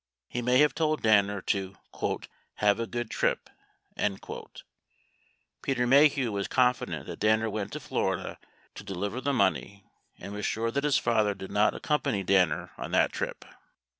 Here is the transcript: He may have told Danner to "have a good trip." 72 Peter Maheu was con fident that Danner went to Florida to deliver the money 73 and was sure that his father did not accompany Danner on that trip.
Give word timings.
He 0.27 0.41
may 0.41 0.57
have 0.57 0.73
told 0.73 1.03
Danner 1.03 1.41
to 1.41 1.75
"have 2.55 2.79
a 2.79 2.87
good 2.87 3.11
trip." 3.11 3.51
72 3.95 4.45
Peter 5.61 5.85
Maheu 5.85 6.31
was 6.31 6.47
con 6.47 6.73
fident 6.73 7.05
that 7.05 7.19
Danner 7.19 7.51
went 7.51 7.71
to 7.73 7.79
Florida 7.79 8.39
to 8.73 8.83
deliver 8.83 9.21
the 9.21 9.31
money 9.31 9.83
73 10.13 10.25
and 10.25 10.33
was 10.33 10.45
sure 10.47 10.71
that 10.71 10.85
his 10.85 10.97
father 10.97 11.35
did 11.35 11.51
not 11.51 11.75
accompany 11.75 12.23
Danner 12.23 12.71
on 12.79 12.89
that 12.93 13.13
trip. 13.13 13.45